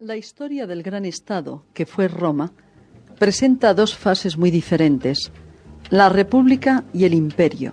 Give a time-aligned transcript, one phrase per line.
[0.00, 2.52] La historia del gran Estado, que fue Roma,
[3.18, 5.32] presenta dos fases muy diferentes,
[5.88, 7.72] la República y el Imperio.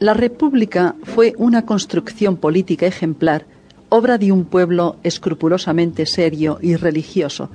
[0.00, 3.46] La República fue una construcción política ejemplar,
[3.88, 7.50] obra de un pueblo escrupulosamente serio y religioso.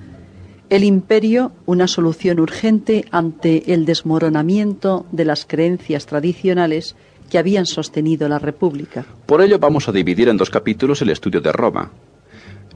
[0.69, 6.95] El Imperio, una solución urgente ante el desmoronamiento de las creencias tradicionales
[7.29, 9.05] que habían sostenido la República.
[9.25, 11.91] Por ello vamos a dividir en dos capítulos el estudio de Roma.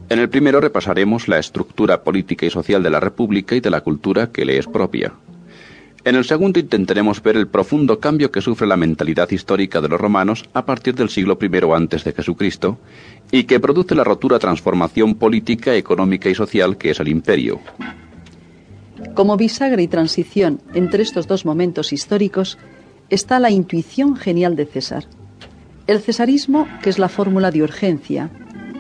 [0.09, 3.81] En el primero repasaremos la estructura política y social de la República y de la
[3.81, 5.13] cultura que le es propia.
[6.05, 10.01] En el segundo intentaremos ver el profundo cambio que sufre la mentalidad histórica de los
[10.01, 12.77] romanos a partir del siglo I antes de Jesucristo
[13.31, 17.61] y que produce la rotura transformación política, económica y social que es el imperio.
[19.15, 22.57] Como bisagra y transición entre estos dos momentos históricos
[23.09, 25.05] está la intuición genial de César.
[25.87, 28.29] El cesarismo, que es la fórmula de urgencia,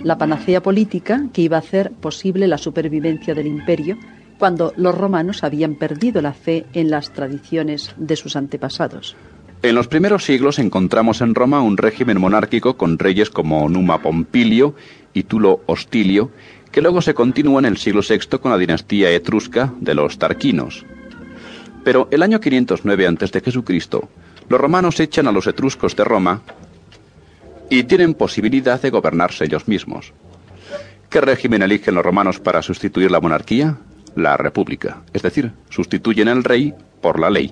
[0.03, 3.97] la panacea política que iba a hacer posible la supervivencia del imperio
[4.37, 9.15] cuando los romanos habían perdido la fe en las tradiciones de sus antepasados.
[9.61, 14.75] En los primeros siglos encontramos en Roma un régimen monárquico con reyes como Numa Pompilio
[15.13, 16.31] y Tulo Hostilio,
[16.69, 20.85] que luego se continúa en el siglo VI con la dinastía etrusca de los Tarquinos.
[21.85, 23.41] Pero el año 509 a.C.,
[24.49, 26.41] los romanos echan a los etruscos de Roma
[27.73, 30.13] y tienen posibilidad de gobernarse ellos mismos.
[31.09, 33.77] ¿Qué régimen eligen los romanos para sustituir la monarquía?
[34.15, 37.51] La república, es decir, sustituyen al rey por la ley,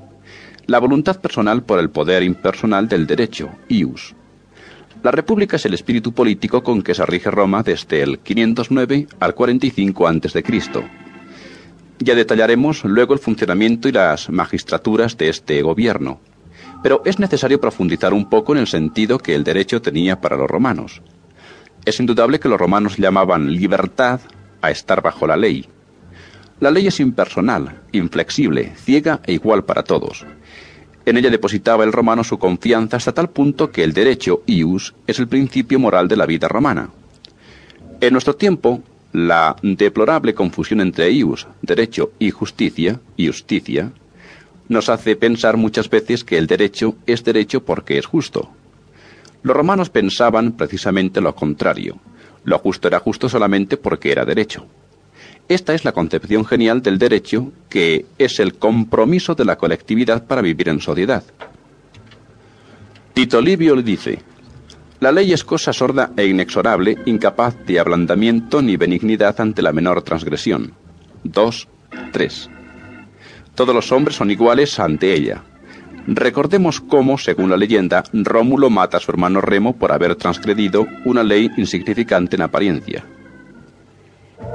[0.67, 4.13] la voluntad personal por el poder impersonal del derecho, ius.
[5.01, 9.33] La república es el espíritu político con que se rige Roma desde el 509 al
[9.33, 10.43] 45 a.C.
[11.97, 16.19] Ya detallaremos luego el funcionamiento y las magistraturas de este gobierno.
[16.83, 20.49] Pero es necesario profundizar un poco en el sentido que el derecho tenía para los
[20.49, 21.01] romanos.
[21.85, 24.19] Es indudable que los romanos llamaban libertad
[24.61, 25.67] a estar bajo la ley.
[26.59, 30.25] La ley es impersonal, inflexible, ciega e igual para todos.
[31.05, 35.17] En ella depositaba el romano su confianza hasta tal punto que el derecho, ius, es
[35.17, 36.91] el principio moral de la vida romana.
[37.99, 43.91] En nuestro tiempo, la deplorable confusión entre ius, derecho, y justicia, justicia,
[44.71, 48.49] nos hace pensar muchas veces que el derecho es derecho porque es justo.
[49.43, 51.97] Los romanos pensaban precisamente lo contrario.
[52.45, 54.65] Lo justo era justo solamente porque era derecho.
[55.49, 60.41] Esta es la concepción genial del derecho, que es el compromiso de la colectividad para
[60.41, 61.23] vivir en sociedad.
[63.13, 64.19] Tito Livio le dice,
[65.01, 70.01] la ley es cosa sorda e inexorable, incapaz de ablandamiento ni benignidad ante la menor
[70.03, 70.73] transgresión.
[71.25, 71.67] 2,
[72.13, 72.60] 3.
[73.61, 75.43] Todos los hombres son iguales ante ella.
[76.07, 81.23] Recordemos cómo, según la leyenda, Rómulo mata a su hermano Remo por haber transgredido una
[81.23, 83.05] ley insignificante en apariencia.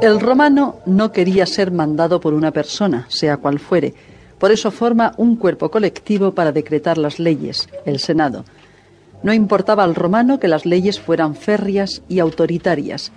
[0.03, 3.95] El romano no quería ser mandado por una persona, sea cual fuere.
[4.41, 8.45] Por eso forma un cuerpo colectivo para decretar las leyes, el Senado.
[9.23, 13.13] No importaba al romano que las leyes fueran férreas y autoritarias.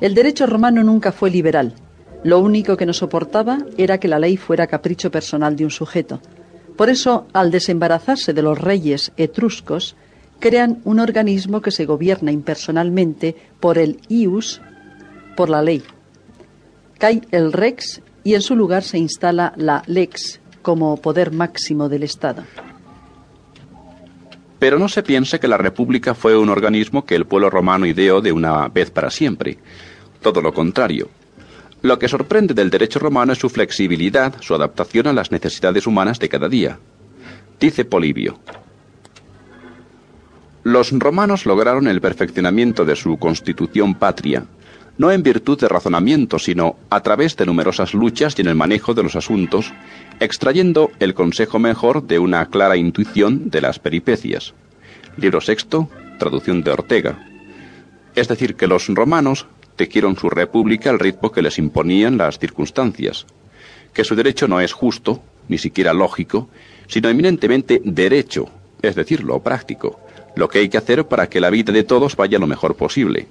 [0.00, 1.74] El derecho romano nunca fue liberal.
[2.24, 6.20] Lo único que no soportaba era que la ley fuera capricho personal de un sujeto.
[6.74, 9.94] Por eso, al desembarazarse de los reyes etruscos,
[10.40, 14.62] crean un organismo que se gobierna impersonalmente por el ius,
[15.36, 15.82] por la ley.
[16.98, 22.04] Cae el rex y en su lugar se instala la lex como poder máximo del
[22.04, 22.42] Estado.
[24.58, 28.22] Pero no se piense que la República fue un organismo que el pueblo romano ideó
[28.22, 29.58] de una vez para siempre.
[30.22, 31.10] Todo lo contrario.
[31.84, 36.18] Lo que sorprende del derecho romano es su flexibilidad, su adaptación a las necesidades humanas
[36.18, 36.78] de cada día.
[37.60, 38.38] Dice Polibio.
[40.62, 44.46] Los romanos lograron el perfeccionamiento de su constitución patria,
[44.96, 48.94] no en virtud de razonamiento, sino a través de numerosas luchas y en el manejo
[48.94, 49.70] de los asuntos,
[50.20, 54.54] extrayendo el consejo mejor de una clara intuición de las peripecias.
[55.18, 57.28] Libro sexto, traducción de Ortega.
[58.14, 59.46] Es decir, que los romanos
[59.76, 63.26] tejieron su república al ritmo que les imponían las circunstancias,
[63.92, 66.48] que su derecho no es justo, ni siquiera lógico,
[66.86, 68.46] sino eminentemente derecho,
[68.82, 70.00] es decir, lo práctico,
[70.36, 73.28] lo que hay que hacer para que la vida de todos vaya lo mejor posible.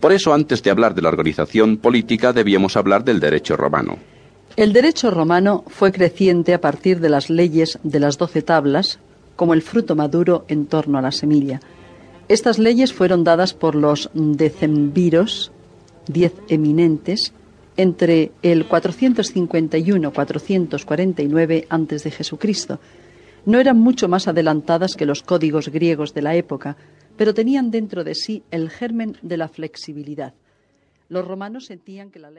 [0.00, 3.98] Por eso, antes de hablar de la organización política, debíamos hablar del derecho romano.
[4.56, 8.98] El derecho romano fue creciente a partir de las leyes de las doce tablas,
[9.36, 11.60] como el fruto maduro en torno a la semilla.
[12.28, 15.52] Estas leyes fueron dadas por los decemviros,
[16.06, 17.32] diez eminentes,
[17.76, 22.78] entre el 451-449 a.C.
[23.46, 26.76] No eran mucho más adelantadas que los códigos griegos de la época,
[27.16, 30.34] pero tenían dentro de sí el germen de la flexibilidad.
[31.08, 32.38] Los romanos sentían que la ley